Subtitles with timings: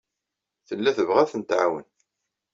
[0.67, 1.87] Tella tebɣa ad ten-tɛawen.